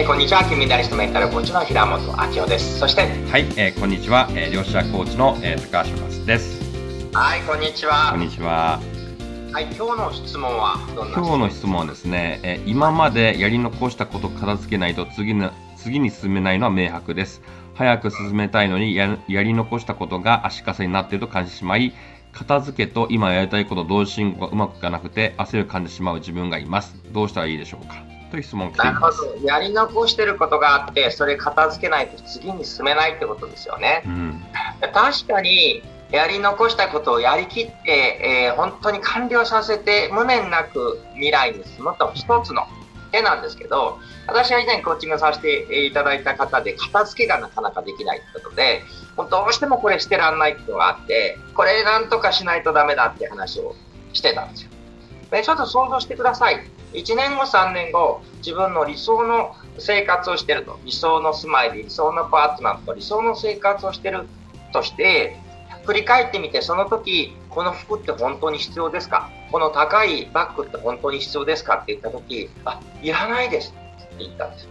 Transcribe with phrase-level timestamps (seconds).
[0.00, 2.78] えー、こんにちは金メダリストメンタルコーチの平本明夫です。
[2.78, 3.06] そしては
[3.36, 6.58] い、えー、こんにちは、えー、両者コーチの、えー、高橋正です。
[7.12, 8.08] はいこんにちは。
[8.10, 8.80] こんにちは。
[9.52, 17.42] はい今日の質問はどんな今日の質問はですね、えー、今までやり残したこと片付けないと次の次に進めないのは明白です。
[17.74, 21.92] 早く進めたいのにややり残したことが足かせになっていると感じてしまい
[22.32, 26.96] 片付けと今やりたいこと同時進行がうまくいかなくて焦る感じてしまう自分がいます。
[27.12, 27.96] どうしたらいいでしょうか？
[28.30, 29.36] という質問なるほど。
[29.42, 34.02] やり残してることがあって、それ片付けないと次に進めないってことですよね。
[34.06, 34.42] うん、
[34.92, 42.66] 確かに、やり残したことをやりきって、えー、本当に完了させて、無念なく未来に進むと一つの
[43.12, 48.82] 手なんですけど、私は以前コーチングさせていただいた方で、片付けがなかなかできないってことで、
[49.16, 53.74] どうしてもこれ捨てらんないっていうのがあって、これなんとかしないとダメだって話を
[54.12, 54.70] してたんですよ。
[55.30, 56.68] でちょっと想像してください。
[56.92, 64.26] 1年後、3年後、自分の理想の生活をしてると、理想の住まいで理想のパートナーと理想の生活をしてる
[64.72, 65.36] として、
[65.84, 69.30] 振り返ってみて、その時、この服って本当に必要ですか？
[69.50, 71.76] この高いバッグって本当に必要ですか？
[71.76, 73.74] って言った時、あ、いらないです。
[74.14, 74.68] って言ったんです。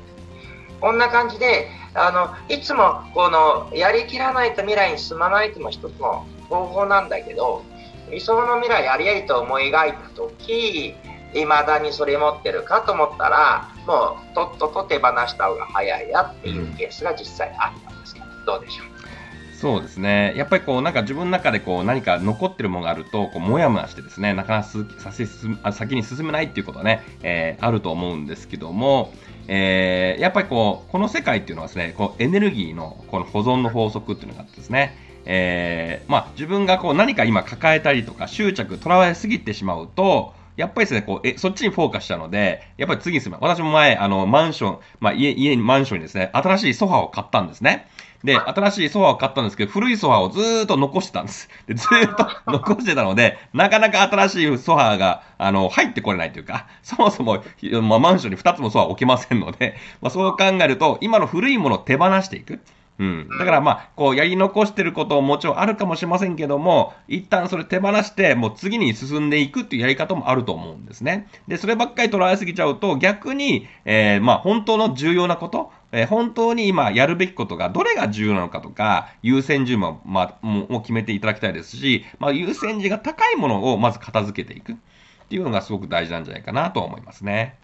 [0.80, 7.64] こんな感じで、あの、いつもこの、やりきらないと未来に進まないというのも一つの方法なんだけど、
[8.12, 10.96] 理想の未来ありありと思い描いた時、
[11.34, 18.88] いまだにそれ持ってるかと思ったらもうとっとと手放した方が早いやっていうケースが実際あったんですけど、どうでしょう？
[19.56, 20.34] そうですね。
[20.38, 29.14] やっぱりこう、なんか自分の中でこう、何か残ってるものがあると、こう、もやもやしてですね、なかなかさせ先に進めないっていうことはね、えー、あると思うんですけども、
[29.50, 43.38] えー、やっぱりこう、この世界っていうのはですね、こう、エネルギーのこの保存の法則っていうのがあってですね、えー、まあ、自分がこう、何か今抱えたりとか、執着、とらわれすぎてしまうと、やっぱりですね、こう、え、そっちにフォーカスしたので、やっぱり次に進む。
[43.40, 47.88] 私も前、あの、マンション、まあ、家、家に、マンションにですね、新しいソファーを買ったんですね。
[48.26, 51.48] で、新しいソファーを買ったんですけど、古いソファーをずーっと残してたんです。
[51.66, 57.42] で、ずーっと 残してたので、なかなか新しいソファーが、あの、入ってこれないというか、そもそも、
[57.82, 62.60] まあ、マンションに2つもソファー置けませんので、まあ、そう考えると、今の古いものを手放していく。
[63.00, 63.30] うん。
[63.30, 71.28] だからまあ、こう、やり残してることももちろんあるかもしれませんけども、一旦それ手放して、もう次に進んでいくっていうやり方もあると思うんですね。
[71.48, 84.76] で、そればっかり捉えすぎちゃうと、逆に、えー、まあ、本当の重要なこと、えー、本当に今やるべきことがどれが重要なのかとか、優先順位も、まあ、もう決めていただきたいですし、まあ、優先順が高いものをまず片付けていくっ
[85.30, 87.56] ていうのがすごく大事なんじゃないかなと思いますね。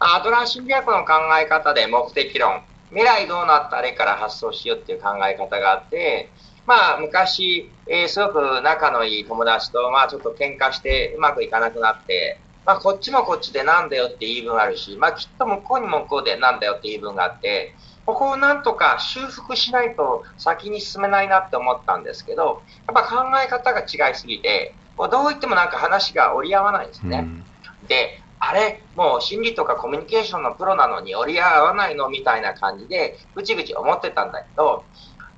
[0.00, 2.62] アドラー心理学の考え方で目的論、
[2.94, 6.30] 未来どうなったらいいから発想しようっていう考え方があって、
[6.64, 17.74] まあ、昔、えー、すごく仲のいい友達と、まあ、ちょっと喧嘩してうまくいかなくなって、まあ、こっちもこっちでなんだよって言い分あるし、まあ、きっと向こうにも向こうでなんだよって言い分があって、
[18.06, 27.18] ここをなんとか修復しないと先に進めないなって思ったんですけど、やっぱ考え方が違いすぎて、どう言ってもなんか話が折り合わないですね。
[27.18, 27.44] うん、
[27.88, 34.84] で、あれ、もう心理とかコミュニケーションのプロなのに折り合わないのみたいな感じで、ぐちぐち思ってたんだけど、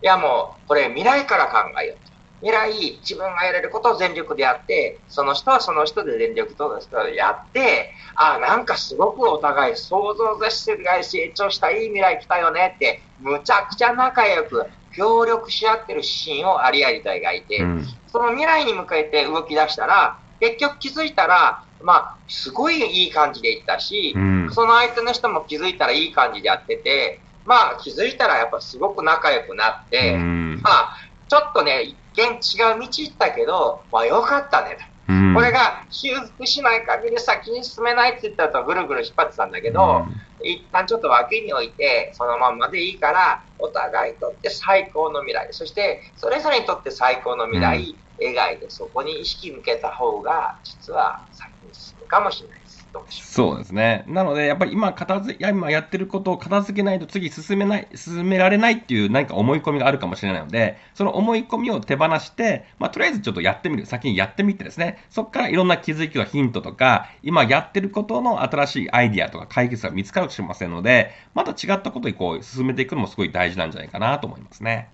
[0.03, 2.17] いやもう、これ未来から考えようと。
[2.41, 6.79] 未来、自分がやれることを全力でやって、その人はその人で全力と
[7.15, 30.97] やって、あ、なんかすごくお互い想像絶するぐらい成長したいい未来来たよねって、むちゃくちゃ仲良く協力し合ってるシーンをありありと描いて、うん、その未来に向けて動き出したら、結局気づいたら、まあ、すごいいい感じでいったし、うん、その相手の人も気づいたらいい感じでやってて、まあ気づいたらやっぱすごく仲良くなって、うん、まあ、
[31.29, 34.96] ちょっとね、一見違う道行ったけど、まあよかったねと。
[35.09, 40.07] うん、これが修復しない限り先に進めないって言ったとぐるぐる引っ張ってたんだけど、
[40.43, 52.66] 一旦ちょっと脇に置いて、そのままでいいから、お互いにとって最高の未来、そしてそれぞれにとって最高の未来、描いて、そこに意識向けた方が、実は先に進むかもしれない
[53.05, 53.33] です。
[53.33, 54.05] そうですね。
[54.07, 63.87] なので、やっぱり今片付、今やってることを片付けないと次進めない、進められないっていう何か思い込みがあるかもしれないので、その思い込みを手放して、まあ、とりあえずちょっとやってみる。
[63.87, 74.89] 先にやってみてですね、そこからいろんな気づきやヒントとか、今やってることの新しいアイディアとか解決が見つかるかもしれませんので、また違ったことにこう進めていくのもすごい大事なんじゃないかなと思いますね。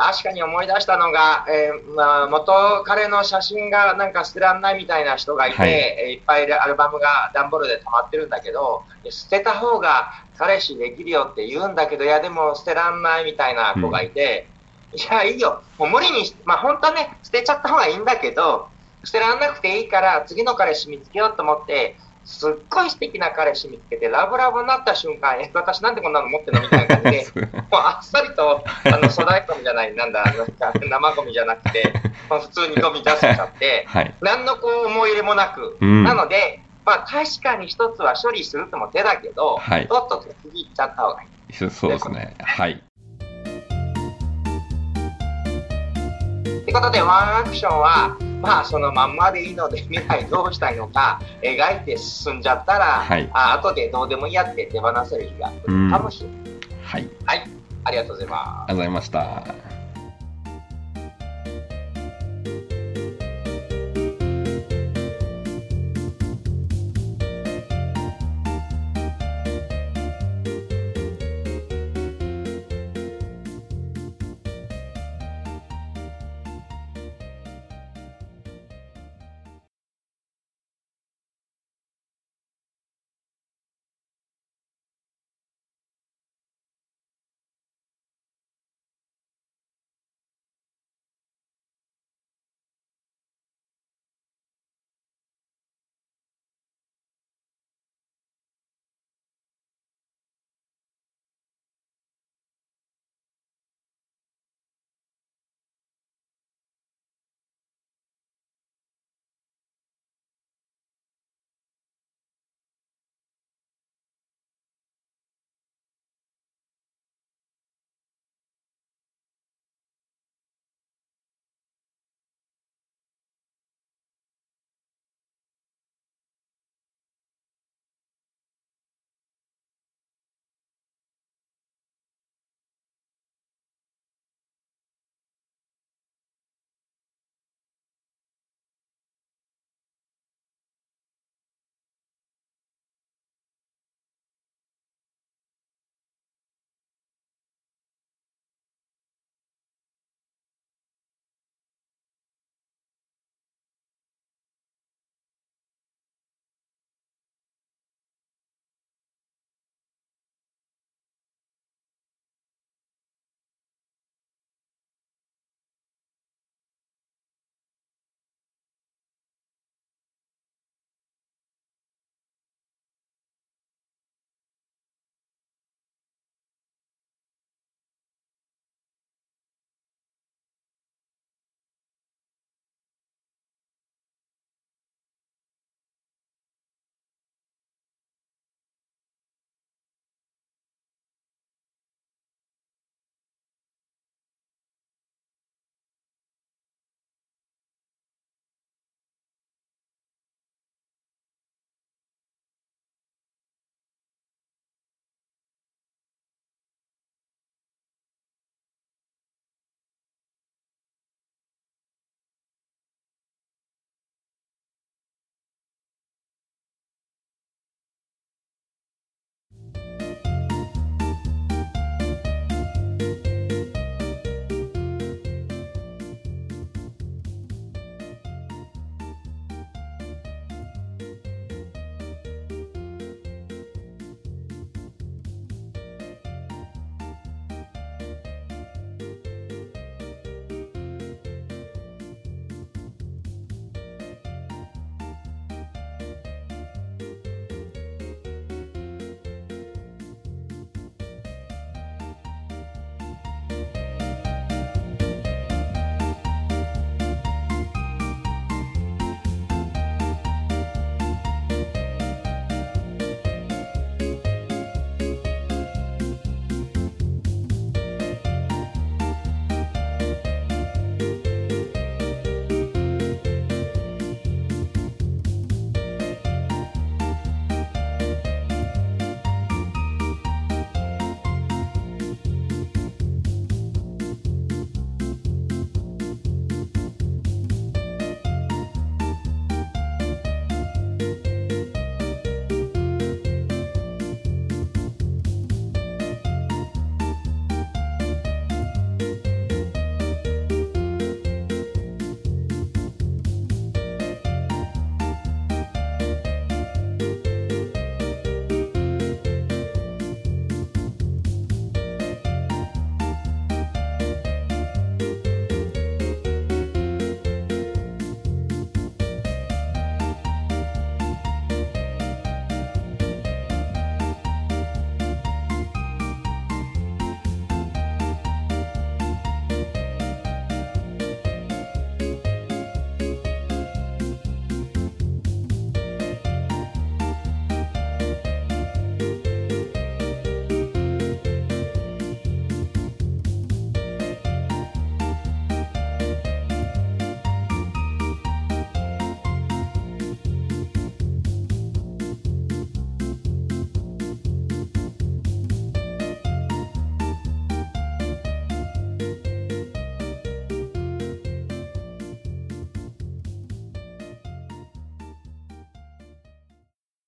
[0.00, 5.70] 確かに思い出したのが、えー、まあ、元彼の写真がなんか捨てらんないみたいな人がいて、はい、
[6.14, 14.48] いっぱいアルバムが段ボールで溜まってるんだけど、捨てた方が彼氏できるよって言うんだけど、いやでも捨てらんないみたいな子がいて、
[14.94, 15.62] うん、いや、いいよ。
[15.78, 18.68] もう無理に、まあ本当はね、捨てちゃった方がいいんだけど、
[19.04, 21.96] 捨てらんなくていいから次の彼氏見つけようと思って、
[22.30, 30.24] すっごい素敵な彼氏見つけて、ラブラブになった瞬間、え、私なんでこんなの持ってるのみたいな感じで、 もうあっさりと、あの、粗大ゴミじゃない、なんだ、
[30.80, 31.92] 生ゴミじゃなくて、
[32.30, 34.14] まあ、普通にゴミ出せちゃって、 はい。
[34.20, 41.28] 何のこう思い入れもなく、うんなので、まあ確かに一つは処理するとも手だけど、はいとっとと次行っちゃった方がいい。
[41.52, 42.36] そうですね。
[42.40, 42.82] はい。
[46.44, 56.40] ということで、ワンアクションは、まあそのまんまでいいので、未来どうしたいのか描いて進んじゃったら、はいあ後でどうでもいいやって手放せる日が来るかもしれない。
[56.82, 57.08] はい。
[57.26, 57.50] はい、
[57.84, 59.69] ありがとうございますありがとうございました。